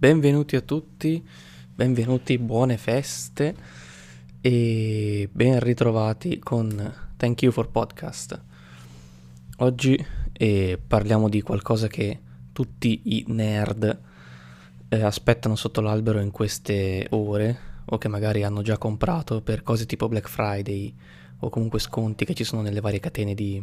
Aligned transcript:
Benvenuti 0.00 0.56
a 0.56 0.62
tutti, 0.62 1.22
benvenuti, 1.74 2.38
buone 2.38 2.78
feste 2.78 3.54
e 4.40 5.28
ben 5.30 5.60
ritrovati 5.60 6.38
con 6.38 6.94
Thank 7.18 7.42
You 7.42 7.52
for 7.52 7.68
Podcast. 7.68 8.40
Oggi 9.58 10.02
eh, 10.32 10.80
parliamo 10.86 11.28
di 11.28 11.42
qualcosa 11.42 11.88
che 11.88 12.18
tutti 12.50 13.02
i 13.04 13.24
nerd 13.28 14.00
eh, 14.88 15.02
aspettano 15.02 15.54
sotto 15.54 15.82
l'albero 15.82 16.20
in 16.20 16.30
queste 16.30 17.06
ore 17.10 17.58
o 17.84 17.98
che 17.98 18.08
magari 18.08 18.42
hanno 18.42 18.62
già 18.62 18.78
comprato 18.78 19.42
per 19.42 19.62
cose 19.62 19.84
tipo 19.84 20.08
Black 20.08 20.30
Friday 20.30 20.94
o 21.40 21.50
comunque 21.50 21.78
sconti 21.78 22.24
che 22.24 22.32
ci 22.32 22.44
sono 22.44 22.62
nelle 22.62 22.80
varie 22.80 23.00
catene 23.00 23.34
di 23.34 23.62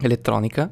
elettronica. 0.00 0.70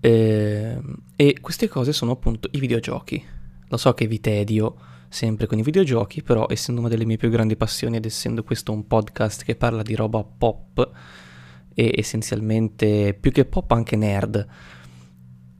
Eh, 0.00 0.80
e 1.14 1.40
queste 1.42 1.68
cose 1.68 1.92
sono 1.92 2.12
appunto 2.12 2.48
i 2.52 2.58
videogiochi. 2.58 3.33
Lo 3.68 3.76
so 3.76 3.94
che 3.94 4.06
vi 4.06 4.20
tedio 4.20 4.76
sempre 5.08 5.46
con 5.46 5.58
i 5.58 5.62
videogiochi, 5.62 6.22
però 6.22 6.46
essendo 6.48 6.80
una 6.80 6.90
delle 6.90 7.04
mie 7.04 7.16
più 7.16 7.30
grandi 7.30 7.56
passioni 7.56 7.96
ed 7.96 8.04
essendo 8.04 8.42
questo 8.42 8.72
un 8.72 8.86
podcast 8.86 9.44
che 9.44 9.54
parla 9.54 9.82
di 9.82 9.94
roba 9.94 10.24
pop 10.24 10.90
e 11.72 11.94
essenzialmente 11.96 13.14
più 13.14 13.30
che 13.30 13.44
pop 13.44 13.70
anche 13.70 13.96
nerd, 13.96 14.46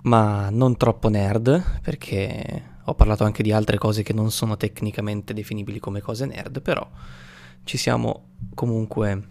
ma 0.03 0.51
non 0.51 0.77
troppo 0.77 1.09
nerd 1.09 1.81
perché 1.83 2.73
ho 2.85 2.95
parlato 2.95 3.25
anche 3.25 3.43
di 3.43 3.53
altre 3.53 3.79
cose 3.79 4.03
che 4.03 4.13
non 4.13 4.31
sono 4.31 4.57
tecnicamente 4.57 5.33
definibili 5.33 5.79
come 5.79 6.01
cose 6.01 6.27
nerd, 6.27 6.61
però 6.61 6.89
ci 7.65 7.77
siamo 7.79 8.31
comunque 8.55 9.29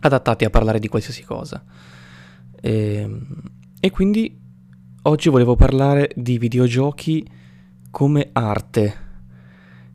adattati 0.00 0.44
a 0.44 0.50
parlare 0.50 0.78
di 0.78 0.88
qualsiasi 0.88 1.22
cosa. 1.24 1.62
E, 2.60 2.94
ehm, 2.94 3.42
e 3.80 3.90
quindi 3.90 4.38
oggi 5.02 5.28
volevo 5.28 5.56
parlare 5.56 6.10
di 6.14 6.38
videogiochi 6.38 7.26
come 7.90 8.30
arte. 8.32 9.08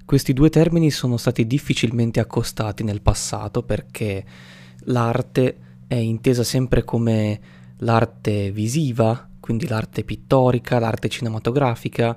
Questi 0.06 0.34
due 0.34 0.50
termini 0.50 0.92
sono 0.92 1.18
stati 1.18 1.48
difficilmente 1.48 2.20
accostati 2.20 2.84
nel 2.84 3.02
passato 3.02 3.64
perché 3.64 4.24
l'arte 4.86 5.58
è 5.88 5.96
intesa 5.96 6.44
sempre 6.44 6.84
come 6.84 7.40
l'arte 7.78 8.52
visiva, 8.52 9.28
quindi 9.40 9.68
l'arte 9.68 10.04
pittorica, 10.04 10.80
l'arte 10.80 11.10
cinematografica, 11.10 12.16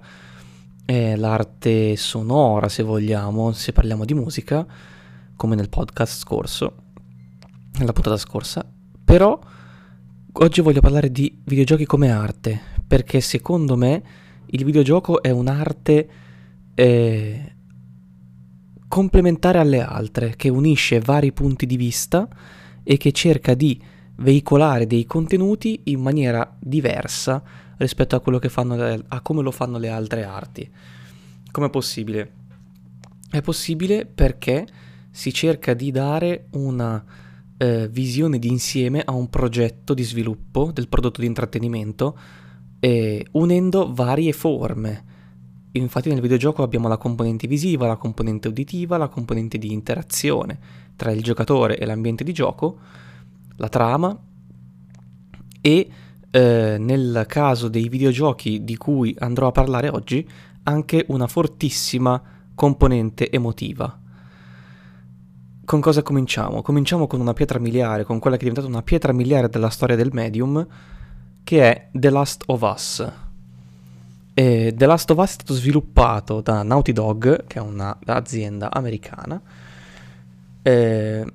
eh, 0.84 1.17
l'arte 1.17 1.97
sonora 1.97 2.69
se 2.69 2.83
vogliamo, 2.83 3.53
se 3.53 3.73
parliamo 3.73 4.05
di 4.05 4.15
musica, 4.15 4.67
come 5.37 5.55
nel 5.55 5.69
podcast 5.69 6.19
scorso, 6.19 6.75
nella 7.79 7.93
puntata 7.93 8.17
scorsa. 8.17 8.67
Però 9.05 9.39
oggi 10.33 10.61
voglio 10.61 10.81
parlare 10.81 11.11
di 11.11 11.41
videogiochi 11.45 11.87
come 11.87 12.11
arte, 12.11 12.61
perché 12.87 13.21
secondo 13.21 13.77
me 13.77 14.03
il 14.50 14.64
videogioco 14.64 15.22
è 15.22 15.30
un'arte 15.30 16.08
eh, 16.75 17.53
complementare 18.86 19.59
alle 19.59 19.81
altre, 19.81 20.34
che 20.36 20.48
unisce 20.48 21.00
vari 21.00 21.32
punti 21.32 21.66
di 21.66 21.76
vista 21.76 22.28
e 22.82 22.97
che 22.97 23.12
cerca 23.12 23.54
di 23.54 23.81
veicolare 24.16 24.87
dei 24.87 25.04
contenuti 25.04 25.82
in 25.84 26.00
maniera 26.00 26.56
diversa 26.58 27.42
rispetto 27.76 28.16
a, 28.16 28.20
quello 28.20 28.38
che 28.38 28.48
fanno 28.48 28.76
le, 28.76 29.04
a 29.08 29.20
come 29.20 29.42
lo 29.42 29.50
fanno 29.50 29.78
le 29.78 29.88
altre 29.88 30.25
arti. 30.25 30.69
Com'è 31.50 31.70
possibile? 31.70 32.32
È 33.31 33.41
possibile 33.42 34.06
perché 34.06 34.66
si 35.10 35.32
cerca 35.32 35.75
di 35.75 35.91
dare 35.91 36.47
una 36.53 37.04
eh, 37.58 37.88
visione 37.88 38.38
d'insieme 38.38 39.03
a 39.04 39.12
un 39.12 39.28
progetto 39.28 39.92
di 39.92 40.03
sviluppo 40.03 40.70
del 40.72 40.88
prodotto 40.88 41.20
di 41.20 41.26
intrattenimento 41.26 42.19
eh, 42.81 43.27
unendo 43.33 43.93
varie 43.93 44.33
forme. 44.33 45.05
Infatti 45.72 46.09
nel 46.09 46.21
videogioco 46.21 46.62
abbiamo 46.62 46.89
la 46.89 46.97
componente 46.97 47.47
visiva, 47.47 47.87
la 47.87 47.97
componente 47.97 48.49
uditiva, 48.49 48.97
la 48.97 49.09
componente 49.09 49.59
di 49.59 49.72
interazione 49.72 50.59
tra 50.97 51.11
il 51.11 51.22
giocatore 51.22 51.78
e 51.78 51.84
l'ambiente 51.84 52.25
di 52.25 52.33
gioco, 52.33 52.78
la 53.56 53.69
trama 53.69 54.19
e 55.61 55.91
eh, 56.31 56.77
nel 56.78 57.25
caso 57.27 57.69
dei 57.69 57.88
videogiochi 57.88 58.65
di 58.65 58.77
cui 58.77 59.15
andrò 59.19 59.49
a 59.49 59.53
parlare 59.53 59.88
oggi 59.88 60.27
anche 60.65 61.05
una 61.09 61.27
fortissima 61.27 62.21
componente 62.55 63.31
emotiva. 63.31 64.00
Con 65.65 65.81
cosa 65.81 66.03
cominciamo? 66.03 66.62
Cominciamo 66.62 67.06
con 67.06 67.21
una 67.21 67.34
pietra 67.34 67.59
miliare, 67.59 68.05
con 68.05 68.19
quella 68.19 68.37
che 68.37 68.47
è 68.47 68.49
diventata 68.49 68.72
una 68.72 68.83
pietra 68.83 69.12
miliare 69.12 69.49
della 69.49 69.69
storia 69.69 69.97
del 69.97 70.11
medium, 70.12 70.67
che 71.48 71.62
è 71.62 71.88
The 71.92 72.10
Last 72.10 72.42
of 72.48 72.60
Us. 72.60 73.10
E 74.34 74.75
The 74.76 74.84
Last 74.84 75.10
of 75.10 75.16
Us 75.16 75.31
è 75.31 75.32
stato 75.32 75.54
sviluppato 75.54 76.42
da 76.42 76.62
Naughty 76.62 76.92
Dog, 76.92 77.47
che 77.47 77.59
è 77.59 77.62
un'azienda 77.62 78.70
americana, 78.70 79.41
eh, 80.60 81.32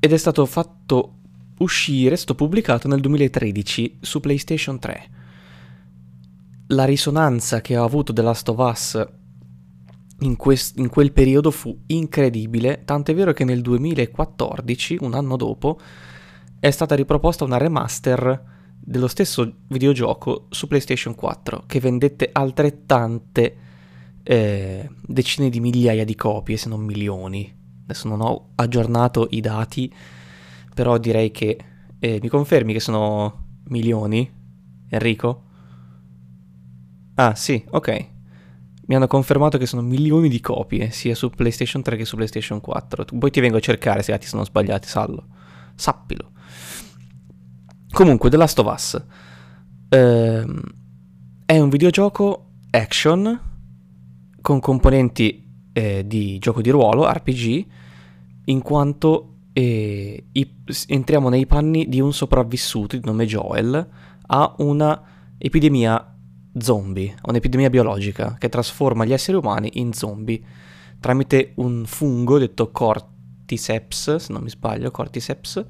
ed 0.00 0.12
è 0.12 0.16
stato 0.16 0.46
fatto 0.46 1.16
uscire, 1.58 2.14
è 2.14 2.16
stato 2.16 2.34
pubblicato 2.34 2.88
nel 2.88 3.00
2013 3.00 3.98
su 4.00 4.20
PlayStation 4.20 4.78
3. 4.78 5.08
La 6.68 6.86
risonanza 6.86 7.60
che 7.60 7.76
ha 7.76 7.82
avuto 7.82 8.14
The 8.14 8.22
Last 8.22 8.48
of 8.48 8.56
Us 8.56 9.06
in, 10.20 10.36
quest- 10.36 10.78
in 10.78 10.88
quel 10.88 11.12
periodo 11.12 11.50
fu 11.50 11.80
incredibile, 11.88 12.80
tant'è 12.86 13.14
vero 13.14 13.34
che 13.34 13.44
nel 13.44 13.60
2014, 13.60 14.96
un 15.02 15.12
anno 15.12 15.36
dopo, 15.36 15.78
è 16.58 16.70
stata 16.70 16.94
riproposta 16.94 17.44
una 17.44 17.58
remaster 17.58 18.52
dello 18.78 19.08
stesso 19.08 19.60
videogioco 19.68 20.46
su 20.50 20.66
PlayStation 20.66 21.14
4 21.14 21.64
che 21.66 21.80
vendette 21.80 22.28
altrettante 22.32 23.56
eh, 24.22 24.88
decine 25.02 25.50
di 25.50 25.60
migliaia 25.60 26.04
di 26.04 26.14
copie, 26.14 26.56
se 26.56 26.68
non 26.68 26.80
milioni. 26.80 27.62
Adesso 27.84 28.08
non 28.08 28.20
ho 28.20 28.50
aggiornato 28.54 29.28
i 29.30 29.40
dati, 29.40 29.92
però 30.74 30.96
direi 30.98 31.30
che 31.30 31.58
eh, 31.98 32.18
mi 32.20 32.28
confermi 32.28 32.72
che 32.72 32.80
sono 32.80 33.44
milioni, 33.68 34.30
Enrico? 34.88 35.42
Ah, 37.14 37.34
sì, 37.34 37.62
ok. 37.70 38.08
Mi 38.86 38.94
hanno 38.94 39.06
confermato 39.06 39.56
che 39.56 39.66
sono 39.66 39.82
milioni 39.82 40.28
di 40.28 40.40
copie, 40.40 40.90
sia 40.90 41.14
su 41.14 41.30
PlayStation 41.30 41.82
3 41.82 41.96
che 41.96 42.04
su 42.04 42.16
PlayStation 42.16 42.60
4. 42.60 43.04
Poi 43.18 43.30
ti 43.30 43.40
vengo 43.40 43.58
a 43.58 43.60
cercare 43.60 44.02
se 44.02 44.10
i 44.10 44.14
dati 44.14 44.26
sono 44.26 44.44
sbagliati, 44.44 44.88
sallo. 44.88 45.26
Sappilo. 45.74 46.32
Comunque, 47.94 48.28
The 48.28 48.36
Last 48.36 48.58
of 48.58 48.72
Us 48.72 49.00
ehm, 49.88 50.60
è 51.46 51.60
un 51.60 51.68
videogioco 51.68 52.46
action 52.70 53.40
con 54.40 54.58
componenti 54.58 55.48
eh, 55.72 56.04
di 56.04 56.38
gioco 56.38 56.60
di 56.60 56.70
ruolo, 56.70 57.08
RPG, 57.08 57.66
in 58.46 58.62
quanto 58.62 59.34
eh, 59.52 60.24
i, 60.32 60.54
entriamo 60.88 61.28
nei 61.28 61.46
panni 61.46 61.88
di 61.88 62.00
un 62.00 62.12
sopravvissuto 62.12 62.96
di 62.96 63.02
nome 63.04 63.26
Joel 63.26 63.88
a 64.26 64.54
una 64.58 65.00
epidemia 65.38 66.16
zombie, 66.58 67.14
un'epidemia 67.22 67.70
biologica 67.70 68.34
che 68.40 68.48
trasforma 68.48 69.04
gli 69.04 69.12
esseri 69.12 69.36
umani 69.36 69.70
in 69.74 69.92
zombie 69.92 70.42
tramite 70.98 71.52
un 71.56 71.84
fungo 71.86 72.38
detto 72.38 72.72
Cordyceps, 72.72 74.16
se 74.16 74.32
non 74.32 74.42
mi 74.42 74.50
sbaglio, 74.50 74.90
Cordyceps, 74.90 75.64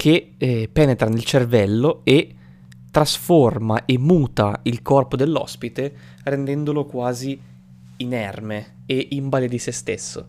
che 0.00 0.32
eh, 0.38 0.70
penetra 0.72 1.10
nel 1.10 1.24
cervello 1.24 2.00
e 2.04 2.34
trasforma 2.90 3.84
e 3.84 3.98
muta 3.98 4.60
il 4.62 4.80
corpo 4.80 5.14
dell'ospite 5.14 5.94
rendendolo 6.24 6.86
quasi 6.86 7.38
inerme 7.98 8.78
e 8.86 9.08
imbale 9.10 9.46
di 9.46 9.58
se 9.58 9.72
stesso. 9.72 10.28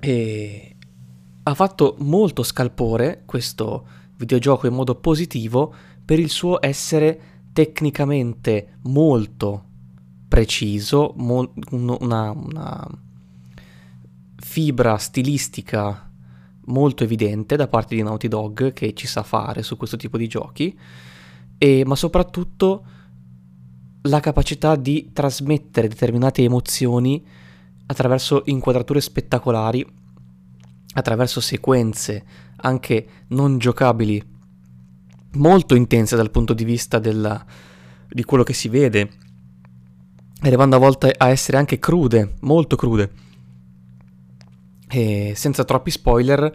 E 0.00 0.76
ha 1.42 1.54
fatto 1.54 1.96
molto 1.98 2.42
scalpore 2.42 3.24
questo 3.26 3.86
videogioco 4.16 4.66
in 4.66 4.72
modo 4.72 4.94
positivo 4.94 5.74
per 6.02 6.18
il 6.18 6.30
suo 6.30 6.64
essere 6.64 7.20
tecnicamente 7.52 8.78
molto 8.84 9.64
preciso, 10.28 11.12
mo- 11.16 11.52
una, 11.72 12.30
una 12.30 12.88
fibra 14.38 14.96
stilistica 14.96 16.09
molto 16.70 17.04
evidente 17.04 17.56
da 17.56 17.68
parte 17.68 17.94
di 17.94 18.02
Naughty 18.02 18.28
Dog 18.28 18.72
che 18.72 18.94
ci 18.94 19.06
sa 19.06 19.22
fare 19.22 19.62
su 19.62 19.76
questo 19.76 19.96
tipo 19.96 20.16
di 20.16 20.26
giochi, 20.26 20.76
e, 21.58 21.82
ma 21.84 21.94
soprattutto 21.94 22.84
la 24.02 24.20
capacità 24.20 24.76
di 24.76 25.10
trasmettere 25.12 25.88
determinate 25.88 26.42
emozioni 26.42 27.22
attraverso 27.86 28.42
inquadrature 28.46 29.00
spettacolari, 29.00 29.86
attraverso 30.94 31.40
sequenze 31.40 32.24
anche 32.56 33.06
non 33.28 33.58
giocabili, 33.58 34.22
molto 35.32 35.74
intense 35.74 36.16
dal 36.16 36.30
punto 36.30 36.54
di 36.54 36.64
vista 36.64 36.98
della, 36.98 37.44
di 38.08 38.24
quello 38.24 38.42
che 38.42 38.54
si 38.54 38.68
vede, 38.68 39.10
arrivando 40.42 40.76
a 40.76 40.78
volte 40.78 41.12
a 41.16 41.28
essere 41.28 41.58
anche 41.58 41.78
crude, 41.78 42.36
molto 42.40 42.76
crude 42.76 43.28
eh, 44.90 45.32
senza 45.34 45.64
troppi 45.64 45.90
spoiler, 45.90 46.54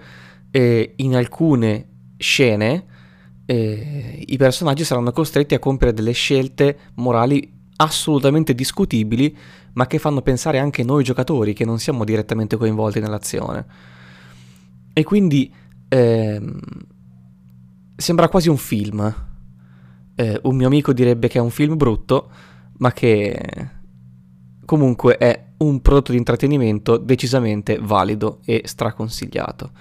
eh, 0.51 0.93
in 0.97 1.15
alcune 1.15 1.87
scene 2.17 2.85
eh, 3.45 4.23
i 4.25 4.37
personaggi 4.37 4.83
saranno 4.83 5.11
costretti 5.11 5.53
a 5.53 5.59
compiere 5.59 5.93
delle 5.93 6.13
scelte 6.13 6.77
morali 6.95 7.53
assolutamente 7.77 8.55
discutibili, 8.55 9.35
ma 9.73 9.85
che 9.85 9.99
fanno 9.99 10.21
pensare 10.21 10.59
anche 10.59 10.83
noi 10.83 11.03
giocatori 11.03 11.53
che 11.53 11.65
non 11.65 11.77
siamo 11.79 12.03
direttamente 12.03 12.57
coinvolti 12.57 12.99
nell'azione. 12.99 13.65
E 14.93 15.03
quindi 15.03 15.53
ehm, 15.89 16.59
sembra 17.95 18.29
quasi 18.29 18.49
un 18.49 18.57
film. 18.57 19.23
Eh, 20.15 20.39
un 20.43 20.55
mio 20.55 20.67
amico 20.67 20.93
direbbe 20.93 21.27
che 21.27 21.37
è 21.37 21.41
un 21.41 21.49
film 21.49 21.75
brutto, 21.75 22.29
ma 22.77 22.91
che 22.93 23.73
comunque 24.65 25.17
è 25.17 25.43
un 25.57 25.81
prodotto 25.81 26.11
di 26.11 26.17
intrattenimento 26.17 26.97
decisamente 26.97 27.77
valido 27.81 28.39
e 28.45 28.63
straconsigliato. 28.65 29.71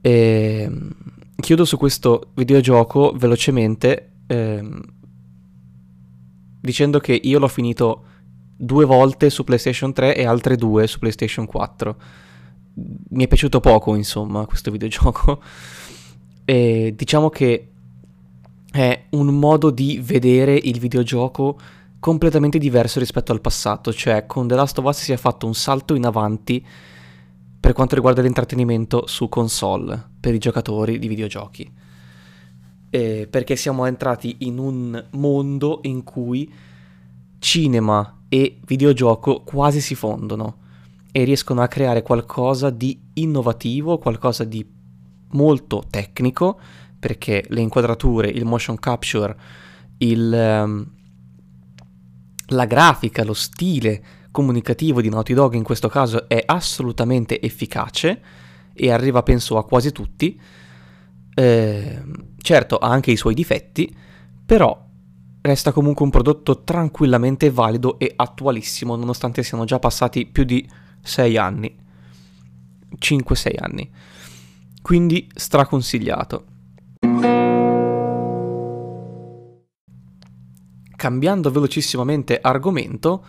E 0.00 0.62
ehm, 0.64 0.90
chiudo 1.36 1.64
su 1.64 1.76
questo 1.76 2.30
videogioco 2.34 3.12
velocemente 3.16 4.10
ehm, 4.26 4.80
dicendo 6.60 6.98
che 7.00 7.18
io 7.20 7.38
l'ho 7.38 7.48
finito 7.48 8.04
due 8.56 8.84
volte 8.84 9.30
su 9.30 9.44
PlayStation 9.44 9.92
3 9.92 10.16
e 10.16 10.24
altre 10.24 10.56
due 10.56 10.86
su 10.86 10.98
PlayStation 10.98 11.46
4. 11.46 11.96
Mi 13.10 13.24
è 13.24 13.28
piaciuto 13.28 13.60
poco, 13.60 13.94
insomma, 13.94 14.46
questo 14.46 14.70
videogioco. 14.72 15.40
E 16.44 16.94
diciamo 16.96 17.28
che 17.30 17.68
è 18.70 19.04
un 19.10 19.26
modo 19.38 19.70
di 19.70 20.00
vedere 20.02 20.54
il 20.54 20.78
videogioco 20.78 21.58
completamente 22.00 22.58
diverso 22.58 22.98
rispetto 22.98 23.32
al 23.32 23.40
passato, 23.40 23.92
cioè 23.92 24.26
con 24.26 24.46
The 24.46 24.54
Last 24.54 24.78
of 24.78 24.84
Us 24.84 24.98
si 24.98 25.12
è 25.12 25.16
fatto 25.16 25.46
un 25.46 25.54
salto 25.54 25.94
in 25.94 26.04
avanti 26.04 26.64
per 27.60 27.72
quanto 27.72 27.96
riguarda 27.96 28.22
l'intrattenimento 28.22 29.06
su 29.06 29.28
console 29.28 30.00
per 30.20 30.34
i 30.34 30.38
giocatori 30.38 30.98
di 30.98 31.08
videogiochi. 31.08 31.70
Eh, 32.90 33.26
perché 33.28 33.56
siamo 33.56 33.84
entrati 33.84 34.36
in 34.40 34.58
un 34.58 35.04
mondo 35.10 35.80
in 35.82 36.04
cui 36.04 36.50
cinema 37.38 38.20
e 38.28 38.58
videogioco 38.64 39.42
quasi 39.42 39.80
si 39.80 39.94
fondono 39.94 40.56
e 41.12 41.24
riescono 41.24 41.62
a 41.62 41.68
creare 41.68 42.02
qualcosa 42.02 42.70
di 42.70 42.98
innovativo, 43.14 43.98
qualcosa 43.98 44.44
di 44.44 44.64
molto 45.32 45.84
tecnico, 45.90 46.58
perché 46.98 47.44
le 47.48 47.60
inquadrature, 47.60 48.28
il 48.28 48.44
motion 48.44 48.78
capture, 48.78 49.36
il, 49.98 50.32
um, 50.64 50.86
la 52.48 52.64
grafica, 52.64 53.24
lo 53.24 53.34
stile 53.34 54.02
comunicativo 54.30 55.00
di 55.00 55.08
Naughty 55.08 55.34
Dog 55.34 55.54
in 55.54 55.62
questo 55.62 55.88
caso 55.88 56.28
è 56.28 56.42
assolutamente 56.44 57.40
efficace 57.40 58.20
e 58.72 58.90
arriva 58.92 59.22
penso 59.22 59.58
a 59.58 59.64
quasi 59.64 59.90
tutti. 59.92 60.40
Eh, 61.34 62.02
certo 62.40 62.78
ha 62.78 62.88
anche 62.88 63.10
i 63.10 63.16
suoi 63.16 63.34
difetti, 63.34 63.94
però 64.44 64.86
resta 65.40 65.72
comunque 65.72 66.04
un 66.04 66.10
prodotto 66.10 66.62
tranquillamente 66.62 67.50
valido 67.50 67.98
e 67.98 68.12
attualissimo 68.14 68.96
nonostante 68.96 69.42
siano 69.42 69.64
già 69.64 69.78
passati 69.78 70.26
più 70.26 70.44
di 70.44 70.68
6 71.02 71.36
anni. 71.36 71.76
5-6 72.98 73.54
anni. 73.58 73.90
Quindi 74.80 75.28
straconsigliato. 75.34 76.44
Cambiando 80.98 81.52
velocissimamente 81.52 82.40
argomento, 82.40 83.24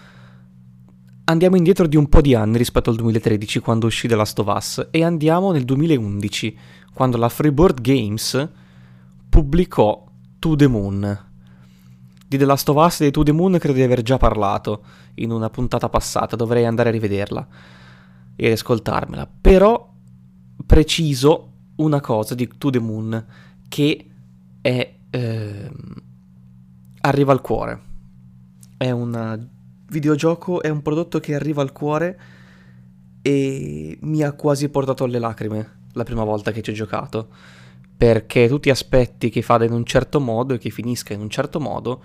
andiamo 1.25 1.56
indietro 1.56 1.86
di 1.86 1.98
un 1.98 2.10
po' 2.10 2.19
di 2.19 2.33
anni 2.33 2.57
rispetto 2.57 2.89
al 2.89 2.95
2013 2.95 3.60
quando 3.60 3.86
uscì 3.86 4.07
The 4.07 4.16
Last 4.16 4.39
of 4.39 4.48
Us 4.48 4.88
e 4.89 5.04
andiamo 5.04 5.51
nel 5.51 5.66
2011 5.66 6.57
quando 6.92 7.18
la 7.18 7.30
Freeboard 7.30 7.80
Games 7.80 8.50
pubblicò 9.30 10.04
To 10.39 10.56
The 10.56 10.66
Moon. 10.66 11.25
Di 12.27 12.38
The 12.39 12.45
Last 12.45 12.69
of 12.69 12.83
Us 12.83 13.01
e 13.01 13.06
di 13.06 13.12
To 13.12 13.21
The 13.21 13.33
Moon 13.33 13.60
credo 13.60 13.75
di 13.75 13.83
aver 13.83 14.01
già 14.01 14.18
parlato 14.18 14.83
in 15.16 15.30
una 15.30 15.51
puntata 15.51 15.89
passata, 15.89 16.36
dovrei 16.36 16.66
andare 16.66 16.89
a 16.89 16.92
rivederla 16.92 17.48
e 18.36 18.51
ascoltarmela. 18.51 19.30
Però 19.39 19.94
preciso 20.66 21.51
una 21.75 22.01
cosa 22.01 22.33
di 22.33 22.50
To 22.57 22.71
The 22.71 22.80
Moon 22.80 23.25
che 23.68 24.10
è... 24.60 24.95
Eh, 25.12 25.71
arriva 27.01 27.31
al 27.31 27.42
cuore. 27.42 27.81
È 28.78 28.90
un 28.92 29.48
videogioco, 29.88 30.62
è 30.62 30.69
un 30.69 30.81
prodotto 30.81 31.19
che 31.19 31.36
arriva 31.36 31.62
al 31.62 31.72
cuore 31.72 32.19
e 33.22 33.98
mi 34.01 34.24
ha 34.24 34.31
quasi 34.34 34.69
portato 34.69 35.04
alle 35.04 35.19
lacrime 35.19 35.78
la 35.94 36.04
prima 36.04 36.24
volta 36.24 36.51
che 36.51 36.62
ci 36.62 36.72
ho 36.72 36.74
giocato. 36.74 37.28
Perché 37.98 38.48
tu 38.48 38.60
ti 38.60 38.69
aspetti 38.69 39.30
che 39.30 39.44
vada 39.46 39.66
in 39.66 39.74
un 39.74 39.84
certo 39.84 40.19
modo 40.19 40.54
e 40.54 40.57
che 40.57 40.69
finisca 40.69 41.13
in 41.13 41.19
un 41.19 41.30
certo 41.30 41.60
modo 41.60 42.01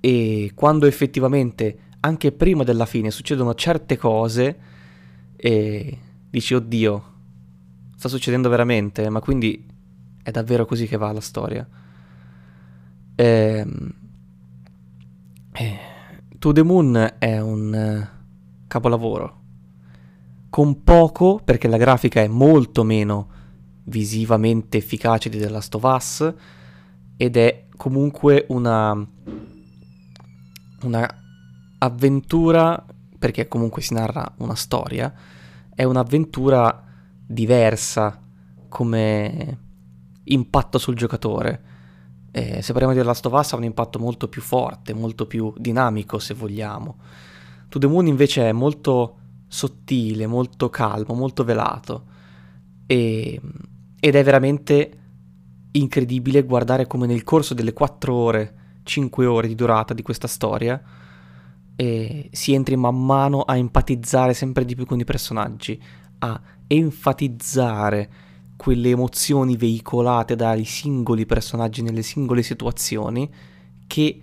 e 0.00 0.52
quando 0.54 0.86
effettivamente 0.86 1.78
anche 2.00 2.30
prima 2.30 2.62
della 2.62 2.86
fine 2.86 3.10
succedono 3.10 3.54
certe 3.54 3.96
cose 3.96 4.58
e 5.34 5.98
dici 6.28 6.54
oddio 6.54 7.04
sta 7.96 8.08
succedendo 8.08 8.48
veramente 8.48 9.08
ma 9.08 9.20
quindi 9.20 9.66
è 10.22 10.30
davvero 10.30 10.66
così 10.66 10.86
che 10.86 10.96
va 10.96 11.10
la 11.10 11.20
storia 11.20 11.66
ehm, 13.16 13.90
eh, 15.52 15.78
To 16.38 16.52
The 16.52 16.62
Moon 16.62 17.14
è 17.18 17.40
un 17.40 17.74
eh, 17.74 18.10
capolavoro. 18.68 19.40
Con 20.48 20.84
poco 20.84 21.40
perché 21.42 21.68
la 21.68 21.76
grafica 21.76 22.22
è 22.22 22.28
molto 22.28 22.84
meno 22.84 23.28
visivamente 23.84 24.78
efficace 24.78 25.28
di 25.28 25.38
The 25.38 25.48
Last 25.48 25.74
of 25.74 25.82
Us 25.82 26.34
ed 27.16 27.36
è 27.36 27.66
comunque 27.76 28.46
una 28.48 29.06
una 30.82 31.22
avventura 31.78 32.84
perché 33.18 33.48
comunque 33.48 33.82
si 33.82 33.94
narra 33.94 34.34
una 34.38 34.54
storia 34.54 35.12
è 35.74 35.84
un'avventura 35.84 36.84
diversa 37.26 38.20
come 38.68 39.58
impatto 40.24 40.78
sul 40.78 40.94
giocatore 40.94 41.62
eh, 42.36 42.60
se 42.60 42.72
parliamo 42.72 42.92
di 42.92 43.00
The 43.00 43.06
Last 43.06 43.24
of 43.24 43.32
Us 43.32 43.54
ha 43.54 43.56
un 43.56 43.64
impatto 43.64 43.98
molto 43.98 44.28
più 44.28 44.42
forte 44.42 44.92
molto 44.92 45.26
più 45.26 45.54
dinamico 45.56 46.18
se 46.18 46.34
vogliamo. 46.34 46.96
To 47.70 47.78
The 47.78 47.86
Moon 47.86 48.06
invece 48.06 48.50
è 48.50 48.52
molto 48.52 49.16
sottile, 49.48 50.26
molto 50.26 50.68
calmo, 50.68 51.14
molto 51.14 51.44
velato. 51.44 52.04
E, 52.84 53.40
ed 53.98 54.14
è 54.14 54.22
veramente 54.22 54.98
incredibile 55.70 56.44
guardare 56.44 56.86
come 56.86 57.06
nel 57.06 57.24
corso 57.24 57.54
delle 57.54 57.72
4 57.72 58.14
ore, 58.14 58.54
5 58.82 59.24
ore 59.24 59.48
di 59.48 59.54
durata 59.54 59.94
di 59.94 60.02
questa 60.02 60.28
storia 60.28 60.78
eh, 61.74 62.28
si 62.32 62.52
entri 62.52 62.76
man 62.76 63.02
mano 63.02 63.40
a 63.42 63.56
empatizzare 63.56 64.34
sempre 64.34 64.66
di 64.66 64.74
più 64.74 64.84
con 64.84 65.00
i 65.00 65.04
personaggi, 65.04 65.80
a 66.18 66.38
enfatizzare 66.66 68.10
quelle 68.56 68.90
emozioni 68.90 69.56
veicolate 69.56 70.34
dai 70.34 70.64
singoli 70.64 71.26
personaggi 71.26 71.82
nelle 71.82 72.02
singole 72.02 72.42
situazioni 72.42 73.30
che 73.86 74.20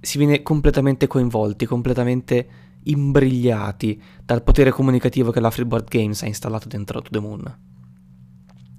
si 0.00 0.18
viene 0.18 0.42
completamente 0.42 1.06
coinvolti, 1.06 1.66
completamente 1.66 2.48
imbrigliati 2.84 4.00
dal 4.24 4.42
potere 4.42 4.70
comunicativo 4.70 5.30
che 5.30 5.40
la 5.40 5.50
Freeboard 5.50 5.88
Games 5.88 6.22
ha 6.22 6.26
installato 6.26 6.68
dentro 6.68 7.00
To 7.00 7.10
The 7.10 7.18
Moon. 7.18 7.58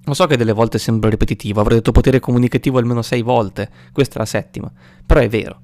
Lo 0.07 0.13
so 0.13 0.27
che 0.27 0.38
delle 0.38 0.53
volte 0.53 0.77
sembra 0.77 1.10
ripetitivo, 1.10 1.60
avrei 1.60 1.77
detto 1.77 1.91
potere 1.91 2.19
comunicativo 2.19 2.77
almeno 2.77 3.01
sei 3.01 3.24
volte, 3.24 3.72
questa 3.91 4.15
è 4.15 4.17
la 4.19 4.25
settima, 4.25 4.72
però 5.03 5.19
è 5.19 5.27
vero. 5.27 5.62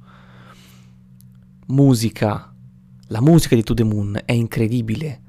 Musica, 1.68 2.52
la 3.08 3.22
musica 3.22 3.56
di 3.56 3.64
To 3.64 3.76
The 3.76 3.84
Moon 3.84 4.20
è 4.26 4.32
incredibile. 4.32 5.22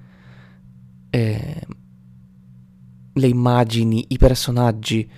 Eh, 1.10 1.66
le 3.14 3.26
immagini, 3.26 4.06
i 4.08 4.16
personaggi, 4.16 5.08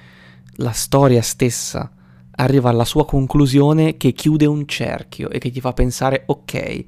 la 0.57 0.73
storia 0.73 1.23
stessa 1.23 1.91
arriva 2.37 2.71
alla 2.71 2.85
sua 2.85 3.05
conclusione 3.05 3.97
che 3.97 4.13
chiude 4.13 4.47
un 4.47 4.67
cerchio 4.67 5.31
e 5.31 5.39
che 5.39 5.51
ti 5.51 5.61
fa 5.61 5.73
pensare 5.73 6.25
ok, 6.27 6.85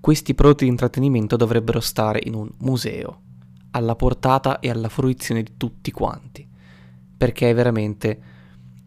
questi 0.00 0.34
prodotti 0.34 0.64
di 0.64 0.70
intrattenimento 0.70 1.36
dovrebbero 1.36 1.80
stare 1.80 2.20
in 2.24 2.34
un 2.34 2.48
museo, 2.58 3.20
alla 3.72 3.94
portata 3.94 4.60
e 4.60 4.70
alla 4.70 4.88
fruizione 4.88 5.42
di 5.42 5.52
tutti 5.56 5.90
quanti, 5.90 6.48
perché 7.16 7.50
è 7.50 7.54
veramente 7.54 8.20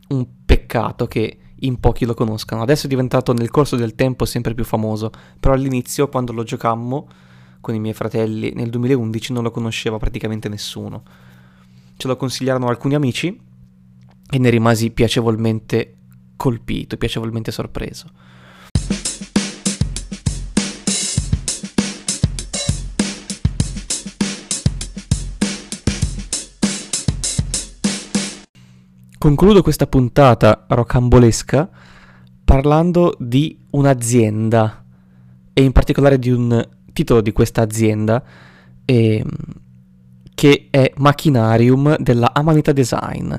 un 0.09 0.27
peccato 0.45 1.07
che 1.07 1.37
in 1.61 1.79
pochi 1.79 2.05
lo 2.05 2.13
conoscano. 2.13 2.61
Adesso 2.61 2.85
è 2.85 2.89
diventato 2.89 3.33
nel 3.33 3.49
corso 3.49 3.75
del 3.75 3.95
tempo 3.95 4.25
sempre 4.25 4.53
più 4.53 4.63
famoso, 4.63 5.11
però 5.39 5.53
all'inizio 5.53 6.07
quando 6.09 6.31
lo 6.31 6.43
giocammo 6.43 7.07
con 7.61 7.75
i 7.75 7.79
miei 7.79 7.93
fratelli 7.93 8.53
nel 8.55 8.69
2011 8.69 9.33
non 9.33 9.43
lo 9.43 9.51
conosceva 9.51 9.97
praticamente 9.97 10.47
nessuno. 10.49 11.03
Ce 11.99 12.07
lo 12.07 12.15
consigliarono 12.15 12.67
alcuni 12.67 12.95
amici 12.95 13.27
e 14.31 14.37
ne 14.37 14.49
rimasi 14.49 14.89
piacevolmente 14.91 15.97
colpito, 16.37 16.95
piacevolmente 16.95 17.51
sorpreso. 17.51 18.09
Concludo 29.17 29.61
questa 29.61 29.85
puntata 29.85 30.67
rocambolesca 30.69 31.69
parlando 32.45 33.17
di 33.19 33.59
un'azienda 33.71 34.85
e 35.51 35.63
in 35.63 35.73
particolare 35.73 36.17
di 36.17 36.29
un 36.29 36.65
titolo 36.93 37.19
di 37.19 37.33
questa 37.33 37.61
azienda 37.61 38.23
eh, 38.85 39.21
che 40.39 40.67
è 40.69 40.93
Machinarium 40.95 41.97
della 41.97 42.31
Amanita 42.33 42.71
Design. 42.71 43.29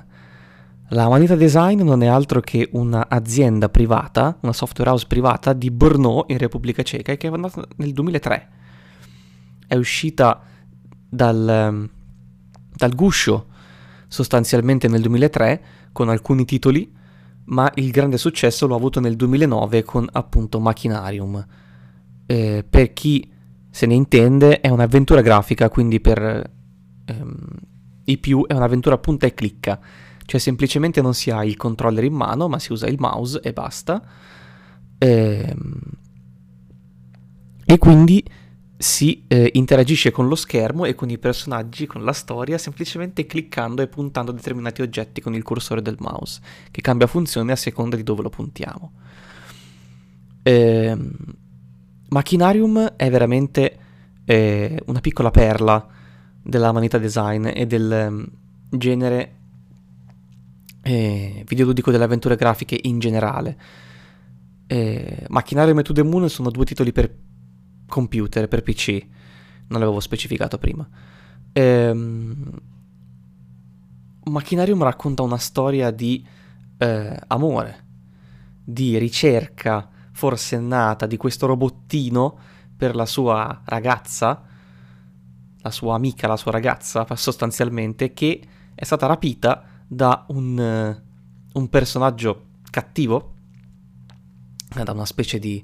La 0.88 1.04
Amanita 1.04 1.34
Design 1.34 1.80
non 1.80 2.02
è 2.02 2.06
altro 2.06 2.40
che 2.40 2.68
un'azienda 2.72 3.70
privata, 3.70 4.36
una 4.42 4.52
software 4.52 4.90
house 4.90 5.06
privata 5.06 5.54
di 5.54 5.70
Brno 5.70 6.26
in 6.28 6.36
Repubblica 6.36 6.82
Ceca 6.82 7.16
che 7.16 7.28
è 7.28 7.30
nata 7.30 7.66
nel 7.76 7.94
2003. 7.94 8.48
È 9.66 9.76
uscita 9.76 10.42
dal, 11.08 11.88
dal 12.76 12.94
guscio 12.94 13.46
sostanzialmente 14.06 14.86
nel 14.86 15.00
2003 15.00 15.62
con 15.92 16.10
alcuni 16.10 16.44
titoli, 16.44 16.94
ma 17.44 17.72
il 17.76 17.90
grande 17.92 18.18
successo 18.18 18.66
l'ho 18.66 18.76
avuto 18.76 19.00
nel 19.00 19.16
2009 19.16 19.84
con 19.84 20.06
appunto 20.12 20.60
Machinarium. 20.60 21.46
Eh, 22.26 22.62
per 22.68 22.92
chi 22.92 23.26
se 23.70 23.86
ne 23.86 23.94
intende 23.94 24.60
è 24.60 24.68
un'avventura 24.68 25.22
grafica, 25.22 25.70
quindi 25.70 25.98
per 25.98 26.58
ehm, 27.10 27.36
i 28.04 28.18
più 28.18 28.46
è 28.46 28.54
un'avventura 28.54 28.98
punta 28.98 29.26
e 29.26 29.34
clicca 29.34 29.80
cioè 30.30 30.38
semplicemente 30.38 31.02
non 31.02 31.12
si 31.12 31.32
ha 31.32 31.44
il 31.44 31.56
controller 31.56 32.04
in 32.04 32.14
mano, 32.14 32.46
ma 32.46 32.60
si 32.60 32.70
usa 32.70 32.86
il 32.86 33.00
mouse 33.00 33.40
e 33.40 33.52
basta. 33.52 34.00
Ehm, 34.96 35.80
e 37.64 37.78
quindi 37.78 38.24
si 38.76 39.24
eh, 39.26 39.50
interagisce 39.54 40.12
con 40.12 40.28
lo 40.28 40.36
schermo 40.36 40.84
e 40.84 40.94
con 40.94 41.10
i 41.10 41.18
personaggi, 41.18 41.86
con 41.86 42.04
la 42.04 42.12
storia, 42.12 42.58
semplicemente 42.58 43.26
cliccando 43.26 43.82
e 43.82 43.88
puntando 43.88 44.30
determinati 44.30 44.82
oggetti 44.82 45.20
con 45.20 45.34
il 45.34 45.42
cursore 45.42 45.82
del 45.82 45.96
mouse, 45.98 46.40
che 46.70 46.80
cambia 46.80 47.08
funzione 47.08 47.50
a 47.50 47.56
seconda 47.56 47.96
di 47.96 48.04
dove 48.04 48.22
lo 48.22 48.30
puntiamo. 48.30 48.92
Eh, 50.44 50.96
Machinarium 52.08 52.92
è 52.94 53.10
veramente 53.10 53.78
eh, 54.24 54.80
una 54.86 55.00
piccola 55.00 55.32
perla 55.32 55.98
della 56.42 56.72
manita 56.72 56.98
design 56.98 57.48
e 57.52 57.66
del 57.66 58.06
um, 58.08 58.26
genere 58.70 59.36
eh, 60.82 61.44
videoludico 61.46 61.90
delle 61.90 62.04
avventure 62.04 62.36
grafiche 62.36 62.78
in 62.82 62.98
generale. 62.98 63.58
Eh, 64.66 65.26
Macchinario 65.28 65.78
e 65.78 65.82
To 65.82 65.92
The 65.92 66.02
Moon 66.02 66.28
sono 66.28 66.50
due 66.50 66.64
titoli 66.64 66.92
per 66.92 67.14
computer, 67.86 68.48
per 68.48 68.62
PC, 68.62 69.06
non 69.68 69.80
l'avevo 69.80 70.00
specificato 70.00 70.58
prima. 70.58 70.88
Eh, 71.52 71.92
Machinarium 74.22 74.82
racconta 74.82 75.22
una 75.22 75.38
storia 75.38 75.90
di 75.90 76.24
eh, 76.78 77.20
amore, 77.26 77.84
di 78.62 78.96
ricerca 78.98 79.88
forsennata 80.12 81.06
di 81.06 81.16
questo 81.16 81.46
robottino 81.46 82.38
per 82.76 82.94
la 82.94 83.06
sua 83.06 83.62
ragazza, 83.64 84.42
la 85.62 85.70
sua 85.70 85.94
amica, 85.94 86.26
la 86.26 86.36
sua 86.36 86.50
ragazza 86.50 87.06
sostanzialmente, 87.14 88.12
che 88.12 88.40
è 88.74 88.84
stata 88.84 89.06
rapita 89.06 89.64
da 89.86 90.24
un, 90.28 90.58
uh, 90.58 91.58
un 91.58 91.68
personaggio 91.68 92.46
cattivo, 92.70 93.34
da 94.84 94.92
una 94.92 95.04
specie 95.04 95.38
di 95.38 95.62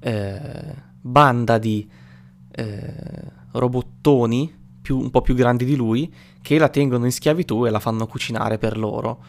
eh, 0.00 0.74
banda 1.00 1.58
di 1.58 1.88
eh, 2.52 2.94
robottoni 3.52 4.54
più, 4.80 4.98
un 4.98 5.10
po' 5.10 5.20
più 5.20 5.34
grandi 5.34 5.64
di 5.64 5.74
lui 5.74 6.12
che 6.40 6.58
la 6.58 6.68
tengono 6.68 7.06
in 7.06 7.12
schiavitù 7.12 7.66
e 7.66 7.70
la 7.70 7.80
fanno 7.80 8.06
cucinare 8.06 8.58
per 8.58 8.78
loro. 8.78 9.24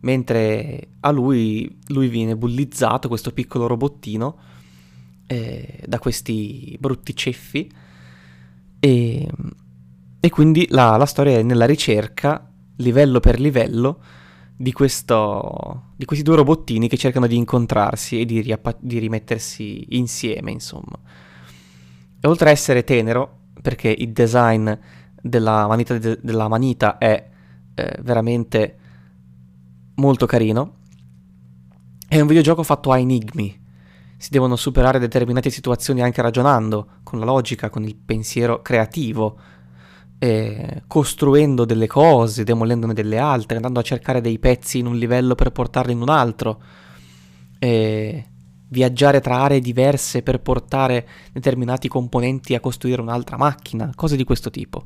Mentre 0.00 0.88
a 1.00 1.10
lui, 1.10 1.78
lui 1.86 2.08
viene 2.08 2.36
bullizzato, 2.36 3.08
questo 3.08 3.32
piccolo 3.32 3.66
robottino, 3.66 4.36
eh, 5.26 5.82
da 5.86 5.98
questi 5.98 6.76
brutti 6.78 7.14
ceffi. 7.14 7.70
E, 8.80 9.28
e 10.18 10.30
quindi 10.30 10.66
la, 10.70 10.96
la 10.96 11.06
storia 11.06 11.38
è 11.38 11.42
nella 11.42 11.66
ricerca 11.66 12.50
livello 12.76 13.20
per 13.20 13.38
livello 13.38 14.00
di, 14.56 14.72
questo, 14.72 15.92
di 15.96 16.04
questi 16.04 16.24
due 16.24 16.36
robottini 16.36 16.88
che 16.88 16.96
cercano 16.96 17.26
di 17.26 17.36
incontrarsi 17.36 18.20
e 18.20 18.24
di, 18.24 18.40
riappa- 18.40 18.76
di 18.78 18.98
rimettersi 18.98 19.96
insieme, 19.96 20.50
insomma. 20.50 20.98
E 22.20 22.28
oltre 22.28 22.48
a 22.48 22.52
essere 22.52 22.84
tenero, 22.84 23.38
perché 23.62 23.88
il 23.88 24.12
design 24.12 24.70
della 25.22 25.66
manita, 25.66 25.96
de- 25.98 26.18
della 26.22 26.48
manita 26.48 26.98
è 26.98 27.28
eh, 27.74 27.98
veramente 28.02 28.78
molto 29.94 30.26
carino, 30.26 30.76
è 32.06 32.20
un 32.20 32.26
videogioco 32.26 32.62
fatto 32.62 32.90
a 32.90 32.98
enigmi. 32.98 33.59
Si 34.20 34.28
devono 34.28 34.54
superare 34.54 34.98
determinate 34.98 35.48
situazioni 35.48 36.02
anche 36.02 36.20
ragionando, 36.20 36.98
con 37.02 37.18
la 37.18 37.24
logica, 37.24 37.70
con 37.70 37.84
il 37.84 37.96
pensiero 37.96 38.60
creativo, 38.60 39.38
eh, 40.18 40.82
costruendo 40.86 41.64
delle 41.64 41.86
cose, 41.86 42.44
demolendone 42.44 42.92
delle 42.92 43.16
altre, 43.16 43.56
andando 43.56 43.80
a 43.80 43.82
cercare 43.82 44.20
dei 44.20 44.38
pezzi 44.38 44.76
in 44.76 44.84
un 44.84 44.98
livello 44.98 45.34
per 45.34 45.52
portarli 45.52 45.92
in 45.92 46.02
un 46.02 46.10
altro, 46.10 46.62
eh, 47.58 48.26
viaggiare 48.68 49.20
tra 49.20 49.40
aree 49.40 49.60
diverse 49.60 50.22
per 50.22 50.40
portare 50.40 51.08
determinati 51.32 51.88
componenti 51.88 52.54
a 52.54 52.60
costruire 52.60 53.00
un'altra 53.00 53.38
macchina, 53.38 53.90
cose 53.94 54.16
di 54.16 54.24
questo 54.24 54.50
tipo. 54.50 54.84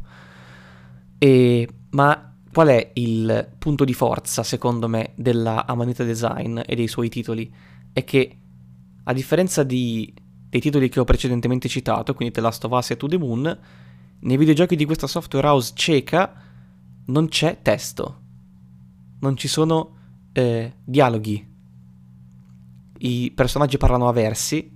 E, 1.19 1.69
ma 1.91 2.37
qual 2.53 2.69
è 2.69 2.93
il 2.95 3.49
punto 3.59 3.85
di 3.85 3.95
forza, 3.95 4.45
secondo 4.45 4.87
me, 4.87 5.11
della 5.17 5.67
Amanita 5.67 6.05
Design 6.05 6.61
e 6.64 6.76
dei 6.76 6.87
suoi 6.87 7.09
titoli? 7.09 7.53
È 7.93 8.05
che, 8.05 8.37
a 9.04 9.12
differenza 9.12 9.62
di, 9.62 10.12
dei 10.49 10.61
titoli 10.61 10.88
che 10.88 11.00
ho 11.00 11.04
precedentemente 11.04 11.68
citato, 11.68 12.14
quindi 12.14 12.34
The 12.34 12.40
Last 12.40 12.64
of 12.64 12.73
Us 12.73 12.90
e 12.90 12.96
To 12.96 13.06
The 13.06 13.18
Moon, 13.18 13.58
nei 14.20 14.37
videogiochi 14.37 14.76
di 14.76 14.84
questa 14.84 15.06
software 15.06 15.46
house 15.46 15.73
cieca 15.75 16.42
non 17.06 17.28
c'è 17.28 17.58
testo, 17.61 18.20
non 19.20 19.37
ci 19.37 19.49
sono 19.49 19.96
eh, 20.32 20.75
dialoghi, 20.82 21.52
i 22.99 23.32
personaggi 23.34 23.76
parlano 23.76 24.08
a 24.08 24.12
versi 24.12 24.73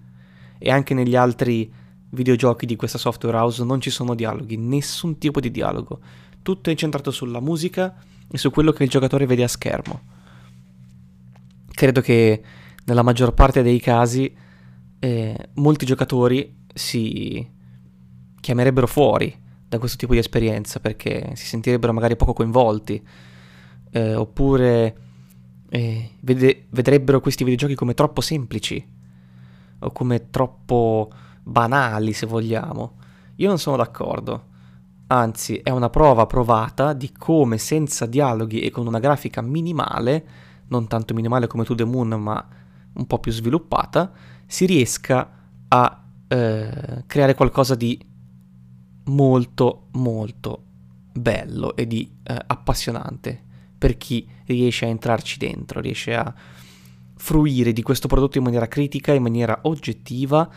e 0.58 0.70
anche 0.70 0.92
negli 0.92 1.16
altri 1.16 1.72
videogiochi 2.10 2.66
di 2.66 2.76
questa 2.76 2.98
software 2.98 3.36
house 3.36 3.64
non 3.64 3.80
ci 3.80 3.90
sono 3.90 4.14
dialoghi, 4.14 4.56
nessun 4.56 5.18
tipo 5.18 5.40
di 5.40 5.50
dialogo, 5.50 6.00
tutto 6.42 6.68
è 6.68 6.72
incentrato 6.72 7.10
sulla 7.10 7.40
musica 7.40 7.96
e 8.30 8.36
su 8.36 8.50
quello 8.50 8.72
che 8.72 8.84
il 8.84 8.90
giocatore 8.90 9.26
vede 9.26 9.44
a 9.44 9.48
schermo. 9.48 10.00
Credo 11.70 12.00
che 12.00 12.42
nella 12.88 13.02
maggior 13.02 13.34
parte 13.34 13.62
dei 13.62 13.80
casi 13.80 14.34
eh, 14.98 15.48
molti 15.54 15.84
giocatori 15.84 16.64
si 16.72 17.46
chiamerebbero 18.40 18.86
fuori 18.86 19.46
da 19.68 19.78
questo 19.78 19.98
tipo 19.98 20.14
di 20.14 20.18
esperienza 20.18 20.80
perché 20.80 21.32
si 21.34 21.44
sentirebbero 21.44 21.92
magari 21.92 22.16
poco 22.16 22.32
coinvolti 22.32 23.06
eh, 23.90 24.14
oppure 24.14 24.96
eh, 25.68 26.10
vede- 26.20 26.66
vedrebbero 26.70 27.20
questi 27.20 27.44
videogiochi 27.44 27.74
come 27.74 27.92
troppo 27.92 28.22
semplici 28.22 28.96
o 29.80 29.92
come 29.92 30.30
troppo 30.30 31.10
banali 31.42 32.14
se 32.14 32.26
vogliamo. 32.26 32.96
Io 33.36 33.48
non 33.48 33.58
sono 33.58 33.76
d'accordo, 33.76 34.46
anzi 35.08 35.58
è 35.58 35.70
una 35.70 35.90
prova 35.90 36.26
provata 36.26 36.94
di 36.94 37.12
come 37.12 37.58
senza 37.58 38.06
dialoghi 38.06 38.60
e 38.60 38.70
con 38.70 38.86
una 38.86 38.98
grafica 38.98 39.42
minimale, 39.42 40.26
non 40.68 40.86
tanto 40.88 41.12
minimale 41.12 41.46
come 41.46 41.64
To 41.64 41.74
The 41.74 41.84
Moon 41.84 42.08
ma 42.20 42.48
un 42.98 43.06
po' 43.06 43.18
più 43.18 43.32
sviluppata, 43.32 44.12
si 44.46 44.66
riesca 44.66 45.30
a 45.68 46.04
eh, 46.28 47.04
creare 47.06 47.34
qualcosa 47.34 47.74
di 47.74 47.98
molto 49.04 49.86
molto 49.92 50.64
bello 51.12 51.74
e 51.74 51.86
di 51.86 52.10
eh, 52.22 52.36
appassionante 52.46 53.42
per 53.78 53.96
chi 53.96 54.28
riesce 54.44 54.84
a 54.84 54.88
entrarci 54.88 55.38
dentro, 55.38 55.80
riesce 55.80 56.14
a 56.14 56.34
fruire 57.14 57.72
di 57.72 57.82
questo 57.82 58.08
prodotto 58.08 58.38
in 58.38 58.44
maniera 58.44 58.68
critica, 58.68 59.12
in 59.12 59.22
maniera 59.22 59.58
oggettiva, 59.62 60.48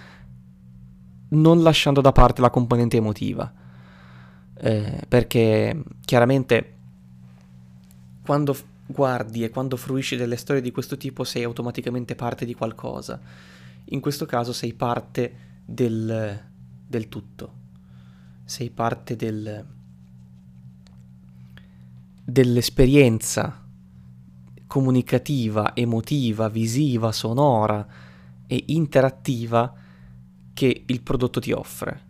non 1.29 1.61
lasciando 1.61 2.01
da 2.01 2.11
parte 2.11 2.41
la 2.41 2.49
componente 2.49 2.97
emotiva. 2.97 3.51
Eh, 4.63 5.01
perché 5.07 5.83
chiaramente 6.05 6.73
quando 8.23 8.55
guardi 8.91 9.43
e 9.43 9.49
quando 9.49 9.77
fruisci 9.77 10.15
delle 10.15 10.35
storie 10.37 10.61
di 10.61 10.71
questo 10.71 10.97
tipo 10.97 11.23
sei 11.23 11.43
automaticamente 11.43 12.15
parte 12.15 12.45
di 12.45 12.53
qualcosa. 12.53 13.19
In 13.85 13.99
questo 13.99 14.25
caso 14.25 14.53
sei 14.53 14.73
parte 14.73 15.33
del, 15.65 16.39
del 16.87 17.09
tutto 17.09 17.59
sei 18.51 18.69
parte 18.69 19.15
del, 19.15 19.65
dell'esperienza 22.21 23.65
comunicativa, 24.67 25.73
emotiva, 25.73 26.49
visiva, 26.49 27.13
sonora 27.13 27.87
e 28.47 28.63
interattiva 28.67 29.73
che 30.51 30.83
il 30.85 31.01
prodotto 31.01 31.39
ti 31.39 31.53
offre. 31.53 32.09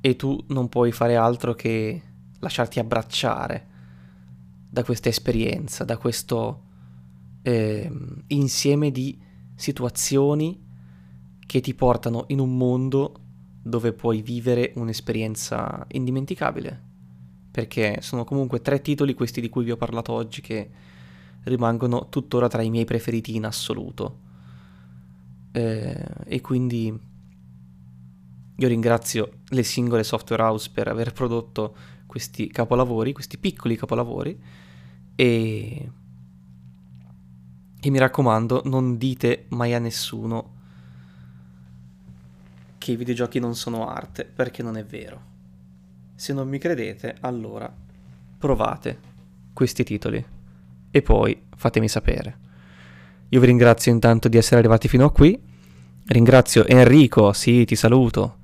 E 0.00 0.14
tu 0.14 0.44
non 0.48 0.68
puoi 0.68 0.92
fare 0.92 1.16
altro 1.16 1.54
che 1.54 2.00
lasciarti 2.38 2.78
abbracciare 2.78 3.66
da 4.72 4.84
questa 4.84 5.10
esperienza, 5.10 5.84
da 5.84 5.98
questo 5.98 6.62
eh, 7.42 7.92
insieme 8.28 8.90
di 8.90 9.20
situazioni 9.54 10.58
che 11.44 11.60
ti 11.60 11.74
portano 11.74 12.24
in 12.28 12.38
un 12.38 12.56
mondo 12.56 13.12
dove 13.62 13.92
puoi 13.92 14.22
vivere 14.22 14.72
un'esperienza 14.76 15.84
indimenticabile. 15.88 16.80
Perché 17.50 17.98
sono 18.00 18.24
comunque 18.24 18.62
tre 18.62 18.80
titoli, 18.80 19.12
questi 19.12 19.42
di 19.42 19.50
cui 19.50 19.64
vi 19.64 19.72
ho 19.72 19.76
parlato 19.76 20.12
oggi, 20.12 20.40
che 20.40 20.70
rimangono 21.42 22.08
tuttora 22.08 22.48
tra 22.48 22.62
i 22.62 22.70
miei 22.70 22.86
preferiti 22.86 23.36
in 23.36 23.44
assoluto. 23.44 24.20
Eh, 25.52 26.06
e 26.24 26.40
quindi 26.40 26.98
io 28.56 28.68
ringrazio 28.68 29.40
le 29.48 29.62
singole 29.64 30.02
software 30.02 30.42
house 30.42 30.70
per 30.72 30.88
aver 30.88 31.12
prodotto 31.12 31.76
questi 32.12 32.48
capolavori, 32.48 33.14
questi 33.14 33.38
piccoli 33.38 33.74
capolavori 33.74 34.38
e, 35.16 35.90
e 37.80 37.90
mi 37.90 37.98
raccomando 37.98 38.60
non 38.66 38.98
dite 38.98 39.46
mai 39.48 39.72
a 39.72 39.78
nessuno 39.78 40.60
che 42.76 42.92
i 42.92 42.96
videogiochi 42.96 43.38
non 43.38 43.54
sono 43.54 43.88
arte, 43.88 44.26
perché 44.26 44.62
non 44.62 44.76
è 44.76 44.84
vero. 44.84 45.22
Se 46.14 46.34
non 46.34 46.48
mi 46.50 46.58
credete, 46.58 47.16
allora 47.20 47.74
provate 48.36 48.98
questi 49.54 49.82
titoli 49.82 50.22
e 50.90 51.00
poi 51.00 51.44
fatemi 51.56 51.88
sapere. 51.88 52.38
Io 53.30 53.40
vi 53.40 53.46
ringrazio 53.46 53.90
intanto 53.90 54.28
di 54.28 54.36
essere 54.36 54.58
arrivati 54.58 54.86
fino 54.86 55.06
a 55.06 55.12
qui. 55.12 55.40
Ringrazio 56.08 56.66
Enrico, 56.66 57.32
sì, 57.32 57.64
ti 57.64 57.74
saluto, 57.74 58.36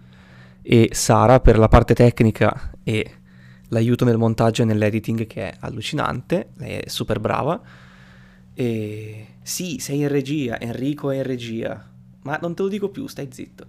e 0.63 0.89
Sara 0.93 1.41
per 1.41 1.59
la 1.59 1.69
parte 1.69 1.93
tecnica 1.93 2.71
e 2.83 3.18
l'aiuto 3.69 4.05
nel 4.05 4.19
montaggio 4.19 4.63
e 4.63 4.65
nell'editing 4.65 5.27
che 5.27 5.51
è 5.51 5.57
allucinante, 5.61 6.51
lei 6.57 6.79
è 6.81 6.89
super 6.89 7.21
brava. 7.21 7.61
E 8.55 9.27
sì, 9.43 9.79
sei 9.79 10.01
in 10.01 10.09
regia, 10.09 10.61
Enrico 10.61 11.11
è 11.11 11.17
in 11.17 11.23
regia, 11.23 11.89
ma 12.23 12.39
non 12.41 12.55
te 12.55 12.63
lo 12.63 12.69
dico 12.69 12.89
più, 12.89 13.07
stai 13.07 13.29
zitto. 13.31 13.67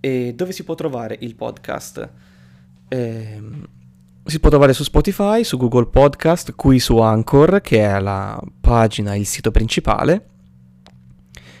E 0.00 0.34
dove 0.34 0.52
si 0.52 0.64
può 0.64 0.74
trovare 0.74 1.16
il 1.20 1.34
podcast? 1.34 2.10
Eh, 2.88 3.42
si 4.24 4.40
può 4.40 4.50
trovare 4.50 4.72
su 4.72 4.82
Spotify, 4.82 5.44
su 5.44 5.56
Google 5.56 5.86
Podcast, 5.86 6.54
qui 6.54 6.78
su 6.78 6.98
Anchor, 6.98 7.60
che 7.60 7.80
è 7.82 8.00
la 8.00 8.40
pagina, 8.60 9.14
il 9.14 9.26
sito 9.26 9.50
principale, 9.50 10.28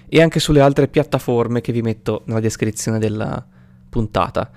e 0.08 0.20
anche 0.22 0.40
sulle 0.40 0.60
altre 0.60 0.88
piattaforme 0.88 1.60
che 1.60 1.72
vi 1.72 1.82
metto 1.82 2.22
nella 2.26 2.40
descrizione 2.40 2.98
della 2.98 3.44
puntata. 3.88 4.50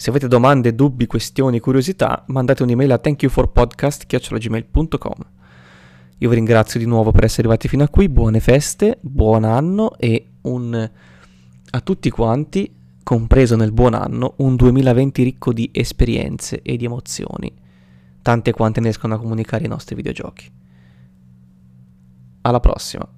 Se 0.00 0.10
avete 0.10 0.28
domande, 0.28 0.76
dubbi, 0.76 1.08
questioni, 1.08 1.58
curiosità, 1.58 2.22
mandate 2.28 2.62
un'email 2.62 2.92
a 2.92 2.98
thankyouforpodcast.gmail.com 2.98 5.14
Io 6.18 6.28
vi 6.28 6.34
ringrazio 6.36 6.78
di 6.78 6.86
nuovo 6.86 7.10
per 7.10 7.24
essere 7.24 7.48
arrivati 7.48 7.66
fino 7.66 7.82
a 7.82 7.88
qui, 7.88 8.08
buone 8.08 8.38
feste, 8.38 8.98
buon 9.00 9.42
anno 9.42 9.98
e 9.98 10.24
un 10.42 10.88
a 11.70 11.80
tutti 11.80 12.10
quanti 12.10 12.72
compreso 13.02 13.56
nel 13.56 13.72
buon 13.72 13.94
anno, 13.94 14.34
un 14.36 14.54
2020 14.54 15.22
ricco 15.24 15.52
di 15.52 15.68
esperienze 15.72 16.62
e 16.62 16.76
di 16.76 16.84
emozioni, 16.84 17.52
tante 18.22 18.52
quante 18.52 18.78
ne 18.78 18.86
riescono 18.86 19.14
a 19.14 19.18
comunicare 19.18 19.64
i 19.64 19.68
nostri 19.68 19.96
videogiochi. 19.96 20.48
Alla 22.42 22.60
prossima! 22.60 23.17